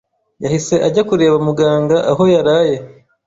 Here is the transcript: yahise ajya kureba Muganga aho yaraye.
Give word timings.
yahise 0.43 0.75
ajya 0.87 1.01
kureba 1.09 1.37
Muganga 1.47 1.97
aho 2.11 2.23
yaraye. 2.33 2.75